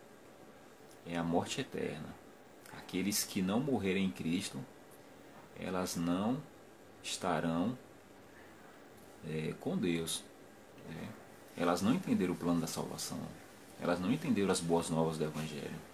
[1.07, 2.15] é a morte eterna.
[2.77, 4.59] Aqueles que não morrerem em Cristo,
[5.59, 6.43] elas não
[7.03, 7.77] estarão
[9.27, 10.23] é, com Deus.
[10.89, 11.09] Né?
[11.57, 13.21] Elas não entenderam o plano da salvação.
[13.81, 15.94] Elas não entenderam as boas novas do Evangelho.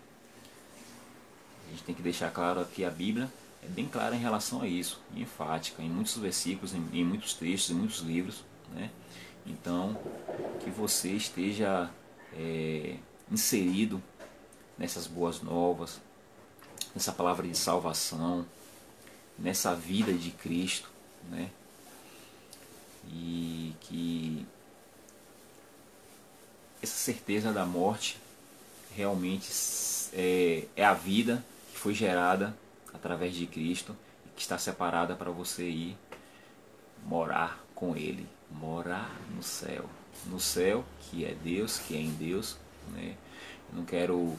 [1.70, 3.30] A gente tem que deixar claro que a Bíblia
[3.62, 7.70] é bem clara em relação a isso, enfática, em muitos versículos, em, em muitos textos,
[7.70, 8.42] em muitos livros.
[8.74, 8.90] Né?
[9.46, 9.96] Então,
[10.64, 11.88] que você esteja
[12.32, 12.96] é,
[13.30, 14.02] inserido
[14.76, 16.00] nessas boas novas,
[16.92, 18.44] nessa palavra de salvação,
[19.38, 20.90] nessa vida de Cristo,
[21.30, 21.50] né?
[23.06, 24.44] E que
[26.82, 28.18] essa certeza da morte
[28.94, 29.48] realmente
[30.12, 31.44] é, é a vida
[31.80, 32.54] foi gerada
[32.92, 35.96] através de Cristo e que está separada para você ir
[37.06, 39.88] morar com Ele, morar no céu.
[40.26, 42.58] No céu, que é Deus, que é em Deus.
[42.92, 43.16] Né?
[43.70, 44.36] Eu não quero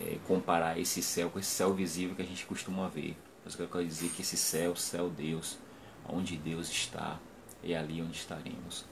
[0.00, 3.16] é, comparar esse céu com esse céu visível que a gente costuma ver.
[3.44, 5.58] Mas eu quero dizer que esse céu, céu Deus,
[6.08, 7.16] onde Deus está,
[7.62, 8.84] é ali onde estaremos.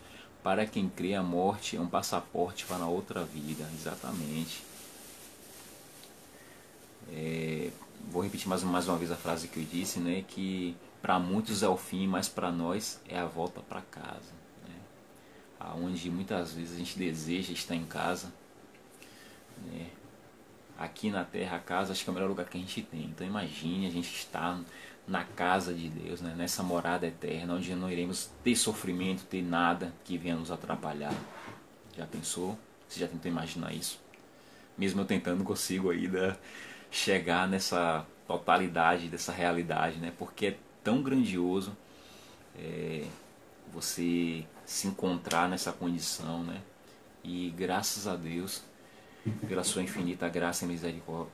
[0.45, 4.63] Para quem crê, a morte é um passaporte para outra vida, exatamente.
[7.13, 7.71] É,
[8.09, 11.63] vou repetir mais, mais uma vez a frase que eu disse, né, que para muitos
[11.63, 14.33] é o fim, mas para nós é a volta para casa.
[14.69, 14.75] Né,
[15.59, 18.33] aonde muitas vezes a gente deseja estar em casa.
[19.67, 19.89] Né,
[20.79, 23.05] aqui na terra, a casa acho que é o melhor lugar que a gente tem.
[23.05, 24.59] Então imagine a gente estar
[25.07, 29.93] na casa de Deus, né, nessa morada eterna, onde não iremos ter sofrimento, ter nada
[30.05, 31.15] que venha nos atrapalhar.
[31.97, 32.59] Já pensou?
[32.89, 34.01] Você já tentou imaginar isso?
[34.77, 36.39] Mesmo eu tentando, consigo ainda
[36.91, 40.13] chegar nessa totalidade dessa realidade, né?
[40.19, 41.77] Porque é tão grandioso
[42.59, 43.05] é,
[43.73, 46.61] você se encontrar nessa condição, né?
[47.23, 48.63] E graças a Deus,
[49.49, 50.69] pela sua infinita graça e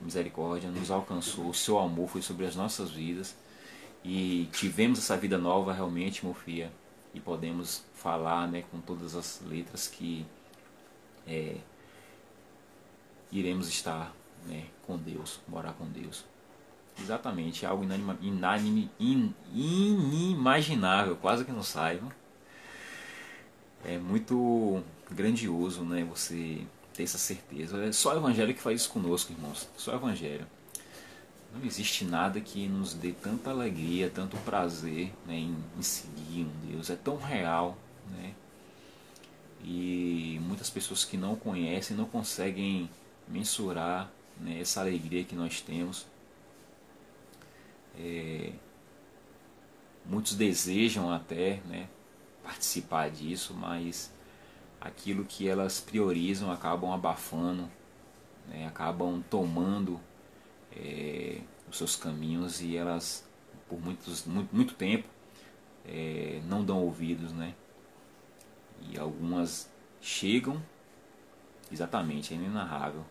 [0.01, 3.35] misericórdia, nos alcançou, o seu amor foi sobre as nossas vidas
[4.03, 6.71] e tivemos essa vida nova realmente, Mofia,
[7.13, 10.25] e podemos falar né, com todas as letras que
[11.25, 11.55] é,
[13.31, 14.13] iremos estar
[14.45, 16.25] né, com Deus, morar com Deus.
[16.99, 22.07] Exatamente, algo inanima, inanime, in, inimaginável, quase que não saiba.
[23.85, 24.81] É muito
[25.11, 27.83] grandioso né, você ter essa certeza.
[27.85, 29.69] É só o Evangelho que faz isso conosco, irmãos.
[29.77, 30.47] Só o Evangelho.
[31.53, 36.69] Não existe nada que nos dê tanta alegria, tanto prazer né, em, em seguir um
[36.69, 36.89] Deus.
[36.89, 37.77] É tão real.
[38.11, 38.33] Né?
[39.63, 42.89] E muitas pessoas que não conhecem não conseguem
[43.27, 46.05] mensurar né, essa alegria que nós temos.
[47.99, 48.51] É,
[50.05, 51.89] muitos desejam até né,
[52.43, 54.13] participar disso, mas
[54.79, 57.69] aquilo que elas priorizam acabam abafando,
[58.47, 59.99] né, acabam tomando
[60.75, 63.27] é, os seus caminhos e elas,
[63.67, 65.07] por muitos, muito, muito tempo,
[65.85, 67.53] é, não dão ouvidos, né?
[68.89, 69.69] E algumas
[70.01, 70.61] chegam,
[71.71, 73.03] exatamente, é inenarrável.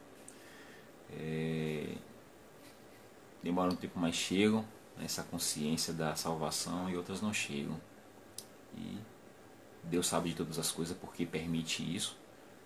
[1.13, 1.95] É,
[3.43, 4.65] demoram um tempo, mas chegam
[4.97, 7.81] nessa consciência da salvação e outras não chegam.
[8.77, 8.99] E
[9.85, 12.17] Deus sabe de todas as coisas porque permite isso.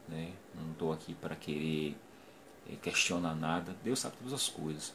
[0.08, 0.32] Né?
[0.54, 1.96] Não estou aqui para querer
[2.70, 3.76] é, questionar nada.
[3.82, 4.94] Deus sabe todas as coisas.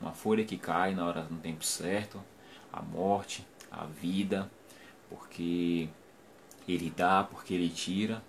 [0.00, 2.22] Uma folha que cai na hora no tempo certo,
[2.72, 4.50] a morte, a vida,
[5.08, 5.88] porque
[6.66, 8.22] Ele dá, porque Ele tira.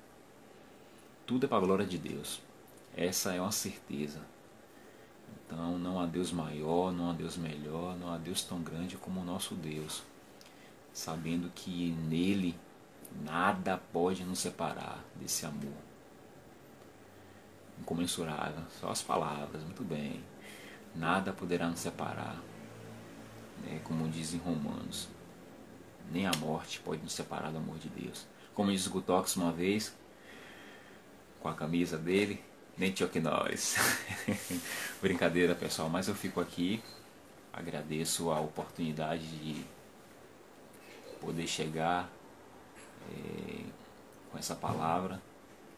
[1.25, 2.41] Tudo é para a glória de Deus.
[2.95, 4.21] Essa é uma certeza.
[5.45, 9.21] Então não há Deus maior, não há Deus melhor, não há Deus tão grande como
[9.21, 10.03] o nosso Deus.
[10.93, 12.55] Sabendo que nele
[13.21, 15.75] Nada pode nos separar desse amor.
[17.79, 20.23] Incomensurável, só as palavras, muito bem.
[20.95, 22.41] Nada poderá nos separar.
[23.63, 23.81] Né?
[23.83, 25.09] Como diz em Romanos.
[26.11, 28.25] Nem a morte pode nos separar do amor de Deus.
[28.53, 29.95] Como diz Gutox uma vez,
[31.39, 32.43] com a camisa dele,
[32.77, 33.75] nem que nós.
[35.01, 36.81] Brincadeira, pessoal, mas eu fico aqui.
[37.51, 39.63] Agradeço a oportunidade de
[41.21, 42.09] poder chegar
[43.11, 43.63] é,
[44.31, 45.21] com essa palavra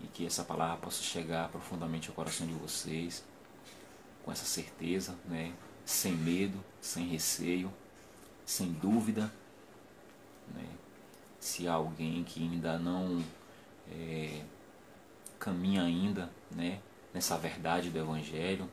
[0.02, 3.24] e que essa palavra possa chegar profundamente ao coração de vocês
[4.24, 5.54] com essa certeza, né?
[5.86, 7.72] sem medo, sem receio,
[8.46, 9.32] sem dúvida.
[10.54, 10.66] Né?
[11.39, 13.24] Se há alguém que ainda não
[13.91, 14.41] é,
[15.40, 16.80] caminha ainda né?
[17.14, 18.70] nessa verdade do Evangelho,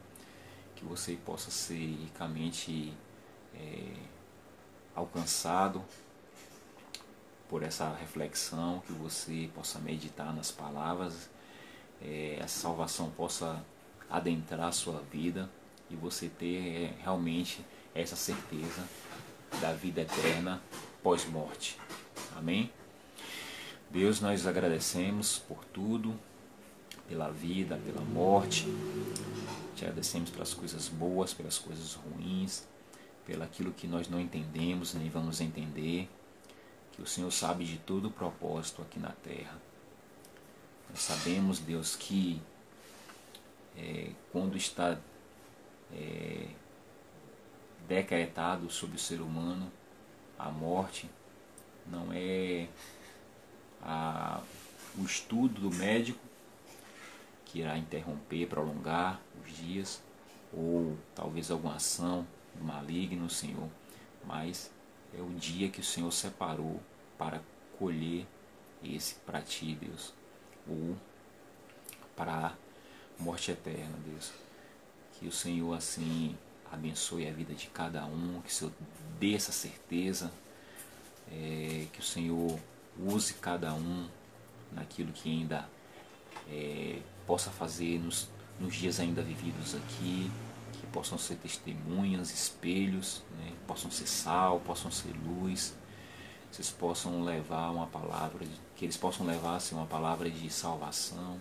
[0.75, 2.93] que você possa ser ricamente
[3.55, 3.93] é,
[4.95, 5.83] alcançado
[7.49, 11.31] por essa reflexão, que você possa meditar nas palavras,
[12.01, 13.63] é, essa salvação possa
[14.11, 15.49] adentrar a sua vida
[15.91, 18.83] e você ter é, realmente essa certeza
[19.61, 20.63] da vida eterna
[21.03, 21.79] pós-morte.
[22.37, 22.73] Amém?
[23.91, 26.19] Deus, nós agradecemos por tudo,
[27.09, 28.67] pela vida, pela morte.
[29.77, 32.67] Te agradecemos pelas coisas boas, pelas coisas ruins,
[33.27, 36.09] pelo aquilo que nós não entendemos nem vamos entender
[36.93, 39.61] que o Senhor sabe de todo o propósito aqui na terra.
[40.91, 42.41] Nós sabemos, Deus, que
[43.77, 44.99] é, quando está
[45.95, 46.49] é,
[47.89, 49.73] decretado sobre o ser humano
[50.39, 51.09] a morte,
[51.87, 52.69] não é
[53.83, 54.43] a,
[54.99, 56.21] o estudo do médico
[57.53, 60.03] que irá interromper, prolongar os dias,
[60.51, 62.27] ou talvez alguma ação
[62.59, 63.69] maligna, Senhor,
[64.25, 64.71] mas
[65.17, 66.81] é o dia que o Senhor separou
[67.19, 67.43] para
[67.79, 68.27] colher
[68.83, 70.15] esse para ti, Deus,
[70.67, 70.97] ou
[72.17, 74.33] para a morte eterna, Deus.
[75.19, 76.35] Que o Senhor assim
[76.71, 78.73] abençoe a vida de cada um, que o Senhor
[79.21, 80.33] dê essa certeza,
[81.31, 82.59] é, que o Senhor
[82.99, 84.09] use cada um
[84.73, 85.69] naquilo que ainda
[86.49, 88.29] é, possa fazer nos,
[88.59, 90.31] nos dias ainda vividos aqui,
[90.93, 93.53] possam ser testemunhas, espelhos, né?
[93.67, 95.75] possam ser sal, possam ser luz,
[96.51, 101.41] vocês possam levar uma palavra, que eles possam levar assim, uma palavra de salvação,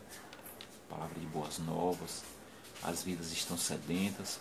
[0.90, 2.24] palavra de boas novas.
[2.82, 4.40] As vidas estão sedentas.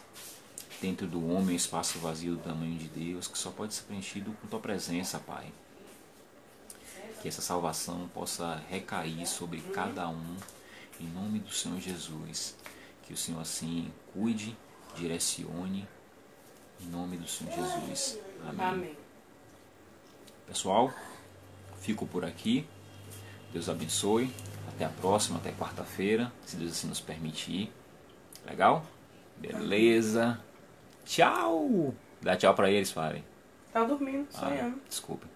[0.80, 4.32] Dentro do homem, um espaço vazio do tamanho de Deus, que só pode ser preenchido
[4.40, 5.52] com tua presença, Pai.
[7.20, 10.36] Que essa salvação possa recair sobre cada um,
[11.00, 12.56] em nome do Senhor Jesus.
[13.02, 14.56] Que o Senhor assim cuide
[14.96, 15.86] direcione
[16.80, 18.18] em nome do Senhor Jesus.
[18.48, 18.66] Amém.
[18.66, 18.96] Amém.
[20.46, 20.92] Pessoal,
[21.80, 22.66] fico por aqui.
[23.52, 24.32] Deus abençoe.
[24.68, 27.70] Até a próxima, até quarta-feira, se Deus assim nos permitir.
[28.46, 28.84] Legal?
[29.36, 30.42] Beleza.
[31.04, 31.94] Tchau.
[32.22, 33.22] Dá tchau pra eles, Faren.
[33.72, 34.80] Tá dormindo, Ah, sonhando.
[34.88, 35.26] desculpa.